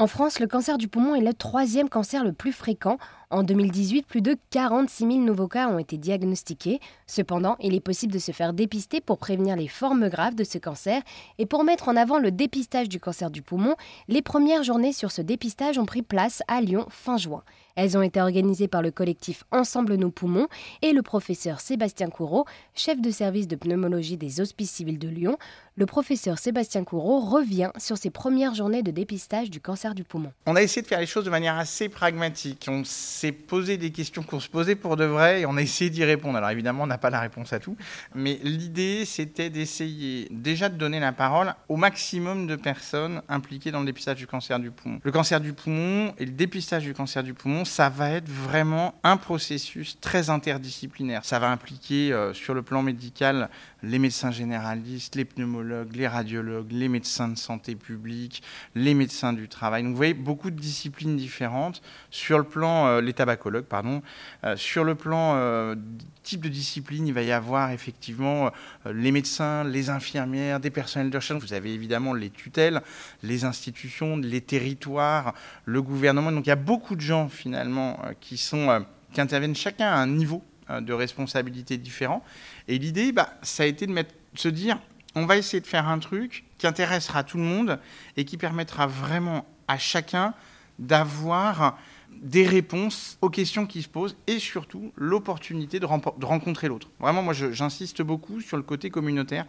En 0.00 0.06
France, 0.06 0.40
le 0.40 0.46
cancer 0.46 0.78
du 0.78 0.88
poumon 0.88 1.14
est 1.14 1.20
le 1.20 1.34
troisième 1.34 1.90
cancer 1.90 2.24
le 2.24 2.32
plus 2.32 2.52
fréquent. 2.52 2.96
En 3.32 3.44
2018, 3.44 4.08
plus 4.08 4.22
de 4.22 4.36
46 4.50 5.06
000 5.06 5.18
nouveaux 5.20 5.46
cas 5.46 5.68
ont 5.68 5.78
été 5.78 5.96
diagnostiqués. 5.96 6.80
Cependant, 7.06 7.54
il 7.60 7.76
est 7.76 7.80
possible 7.80 8.12
de 8.12 8.18
se 8.18 8.32
faire 8.32 8.52
dépister 8.52 9.00
pour 9.00 9.18
prévenir 9.18 9.54
les 9.54 9.68
formes 9.68 10.08
graves 10.08 10.34
de 10.34 10.42
ce 10.42 10.58
cancer. 10.58 11.00
Et 11.38 11.46
pour 11.46 11.62
mettre 11.62 11.88
en 11.88 11.94
avant 11.94 12.18
le 12.18 12.32
dépistage 12.32 12.88
du 12.88 12.98
cancer 12.98 13.30
du 13.30 13.40
poumon, 13.40 13.76
les 14.08 14.20
premières 14.20 14.64
journées 14.64 14.92
sur 14.92 15.12
ce 15.12 15.22
dépistage 15.22 15.78
ont 15.78 15.86
pris 15.86 16.02
place 16.02 16.42
à 16.48 16.60
Lyon 16.60 16.86
fin 16.88 17.18
juin. 17.18 17.44
Elles 17.76 17.96
ont 17.96 18.02
été 18.02 18.20
organisées 18.20 18.68
par 18.68 18.82
le 18.82 18.90
collectif 18.90 19.44
Ensemble 19.52 19.94
nos 19.94 20.10
poumons 20.10 20.48
et 20.82 20.92
le 20.92 21.02
professeur 21.02 21.60
Sébastien 21.60 22.10
Courreau, 22.10 22.44
chef 22.74 23.00
de 23.00 23.10
service 23.10 23.46
de 23.46 23.56
pneumologie 23.56 24.16
des 24.16 24.40
Hospices 24.40 24.72
civils 24.72 24.98
de 24.98 25.08
Lyon. 25.08 25.38
Le 25.76 25.86
professeur 25.86 26.38
Sébastien 26.38 26.84
Courreau 26.84 27.20
revient 27.20 27.70
sur 27.78 27.96
ses 27.96 28.10
premières 28.10 28.54
journées 28.54 28.82
de 28.82 28.90
dépistage 28.90 29.50
du 29.50 29.60
cancer 29.60 29.94
du 29.94 30.04
poumon. 30.04 30.32
On 30.46 30.56
a 30.56 30.62
essayé 30.62 30.82
de 30.82 30.88
faire 30.88 31.00
les 31.00 31.06
choses 31.06 31.24
de 31.24 31.30
manière 31.30 31.56
assez 31.56 31.88
pragmatique. 31.88 32.68
S'est 33.20 33.32
posé 33.32 33.76
des 33.76 33.90
questions 33.90 34.22
qu'on 34.22 34.40
se 34.40 34.48
posait 34.48 34.76
pour 34.76 34.96
de 34.96 35.04
vrai 35.04 35.42
et 35.42 35.46
on 35.46 35.56
a 35.56 35.62
essayé 35.62 35.90
d'y 35.90 36.04
répondre. 36.04 36.38
Alors 36.38 36.50
évidemment, 36.50 36.84
on 36.84 36.86
n'a 36.86 36.96
pas 36.96 37.10
la 37.10 37.20
réponse 37.20 37.52
à 37.52 37.58
tout, 37.58 37.76
mais 38.14 38.38
l'idée 38.42 39.04
c'était 39.04 39.50
d'essayer 39.50 40.26
déjà 40.30 40.70
de 40.70 40.76
donner 40.76 41.00
la 41.00 41.12
parole 41.12 41.54
au 41.68 41.76
maximum 41.76 42.46
de 42.46 42.56
personnes 42.56 43.20
impliquées 43.28 43.72
dans 43.72 43.80
le 43.80 43.86
dépistage 43.86 44.16
du 44.16 44.26
cancer 44.26 44.58
du 44.58 44.70
poumon. 44.70 45.00
Le 45.02 45.12
cancer 45.12 45.40
du 45.40 45.52
poumon 45.52 46.14
et 46.18 46.24
le 46.24 46.32
dépistage 46.32 46.84
du 46.84 46.94
cancer 46.94 47.22
du 47.22 47.34
poumon, 47.34 47.66
ça 47.66 47.90
va 47.90 48.10
être 48.10 48.28
vraiment 48.28 48.94
un 49.02 49.18
processus 49.18 49.98
très 50.00 50.30
interdisciplinaire. 50.30 51.24
Ça 51.24 51.38
va 51.38 51.50
impliquer 51.50 52.12
euh, 52.12 52.32
sur 52.32 52.54
le 52.54 52.62
plan 52.62 52.82
médical 52.82 53.50
les 53.82 53.98
médecins 53.98 54.30
généralistes, 54.30 55.14
les 55.14 55.24
pneumologues, 55.24 55.94
les 55.94 56.08
radiologues, 56.08 56.72
les 56.72 56.88
médecins 56.88 57.28
de 57.28 57.38
santé 57.38 57.74
publique, 57.74 58.42
les 58.74 58.94
médecins 58.94 59.32
du 59.32 59.48
travail. 59.48 59.82
Donc 59.82 59.92
vous 59.92 59.96
voyez 59.96 60.14
beaucoup 60.14 60.50
de 60.50 60.58
disciplines 60.58 61.16
différentes 61.16 61.82
sur 62.10 62.38
le 62.38 62.44
plan 62.44 62.86
euh, 62.86 63.00
tabacologues 63.12 63.64
pardon, 63.64 64.02
euh, 64.44 64.56
sur 64.56 64.84
le 64.84 64.94
plan 64.94 65.74
type 66.22 66.42
de 66.42 66.48
discipline, 66.48 67.06
il 67.06 67.14
va 67.14 67.22
y 67.22 67.32
avoir 67.32 67.70
effectivement 67.70 68.50
les 68.86 69.10
médecins, 69.10 69.64
les 69.64 69.90
infirmières, 69.90 70.60
des 70.60 70.70
personnels 70.70 71.10
de 71.10 71.16
recherche. 71.16 71.42
Vous 71.42 71.52
avez 71.52 71.72
évidemment 71.72 72.14
les 72.14 72.30
tutelles, 72.30 72.82
les 73.22 73.44
institutions, 73.44 74.16
les 74.16 74.40
territoires, 74.40 75.34
le 75.64 75.82
gouvernement. 75.82 76.32
Donc 76.32 76.46
il 76.46 76.50
y 76.50 76.52
a 76.52 76.56
beaucoup 76.56 76.96
de 76.96 77.00
gens 77.00 77.28
finalement 77.28 77.98
euh, 78.04 78.12
qui, 78.20 78.36
sont, 78.36 78.68
euh, 78.68 78.80
qui 79.12 79.20
interviennent 79.20 79.56
chacun 79.56 79.86
à 79.86 79.96
un 79.96 80.06
niveau 80.06 80.42
euh, 80.70 80.80
de 80.80 80.92
responsabilité 80.92 81.78
différent. 81.78 82.22
Et 82.68 82.78
l'idée, 82.78 83.12
bah, 83.12 83.34
ça 83.42 83.62
a 83.64 83.66
été 83.66 83.86
de, 83.86 83.92
mettre, 83.92 84.14
se 84.34 84.48
dire, 84.48 84.78
on 85.14 85.26
va 85.26 85.36
essayer 85.36 85.60
de 85.60 85.66
faire 85.66 85.88
un 85.88 85.98
truc 85.98 86.44
qui 86.58 86.66
intéressera 86.66 87.24
tout 87.24 87.38
le 87.38 87.44
monde 87.44 87.78
et 88.16 88.24
qui 88.24 88.36
permettra 88.36 88.86
vraiment 88.86 89.46
à 89.68 89.78
chacun 89.78 90.34
d'avoir 90.78 91.78
des 92.22 92.46
réponses 92.46 93.18
aux 93.20 93.30
questions 93.30 93.66
qui 93.66 93.82
se 93.82 93.88
posent 93.88 94.16
et 94.26 94.38
surtout 94.38 94.92
l'opportunité 94.96 95.80
de, 95.80 95.86
rencontrer 95.86 96.68
l'autre. 96.68 96.90
Vraiment, 97.00 97.22
moi, 97.22 97.32
j'insiste 97.32 98.02
beaucoup 98.02 98.40
sur 98.40 98.56
le 98.56 98.62
côté 98.62 98.90
communautaire. 98.90 99.46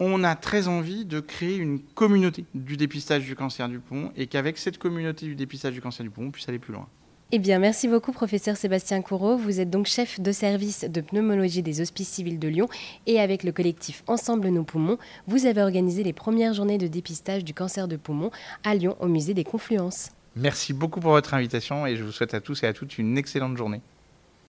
On 0.00 0.24
a 0.24 0.34
très 0.34 0.66
envie 0.66 1.04
de 1.04 1.20
créer 1.20 1.56
une 1.56 1.78
communauté 1.78 2.44
du 2.54 2.76
dépistage 2.76 3.24
du 3.24 3.36
cancer 3.36 3.68
du 3.68 3.78
poumon 3.78 4.12
et 4.16 4.26
qu'avec 4.26 4.58
cette 4.58 4.78
communauté 4.78 5.26
du 5.26 5.36
dépistage 5.36 5.72
du 5.72 5.80
cancer 5.80 6.04
du 6.04 6.10
poumon, 6.10 6.28
on 6.28 6.30
puisse 6.32 6.48
aller 6.48 6.58
plus 6.58 6.72
loin. 6.74 6.88
Eh 7.32 7.38
bien, 7.38 7.58
merci 7.58 7.88
beaucoup, 7.88 8.12
professeur 8.12 8.56
Sébastien 8.56 9.02
Courreau. 9.02 9.36
Vous 9.36 9.60
êtes 9.60 9.70
donc 9.70 9.86
chef 9.86 10.20
de 10.20 10.30
service 10.30 10.84
de 10.84 11.00
pneumologie 11.00 11.62
des 11.62 11.80
Hospices 11.80 12.08
civils 12.08 12.38
de 12.38 12.48
Lyon 12.48 12.68
et 13.06 13.18
avec 13.18 13.44
le 13.44 13.50
collectif 13.50 14.04
Ensemble 14.06 14.48
nos 14.48 14.62
poumons, 14.62 14.98
vous 15.26 15.46
avez 15.46 15.62
organisé 15.62 16.02
les 16.02 16.12
premières 16.12 16.54
journées 16.54 16.78
de 16.78 16.86
dépistage 16.86 17.44
du 17.44 17.54
cancer 17.54 17.88
de 17.88 17.96
poumon 17.96 18.30
à 18.62 18.74
Lyon 18.74 18.96
au 19.00 19.06
musée 19.06 19.34
des 19.34 19.42
Confluences. 19.42 20.10
Merci 20.36 20.72
beaucoup 20.72 21.00
pour 21.00 21.12
votre 21.12 21.34
invitation 21.34 21.86
et 21.86 21.96
je 21.96 22.02
vous 22.02 22.10
souhaite 22.10 22.34
à 22.34 22.40
tous 22.40 22.64
et 22.64 22.66
à 22.66 22.72
toutes 22.72 22.98
une 22.98 23.16
excellente 23.16 23.56
journée. 23.56 23.82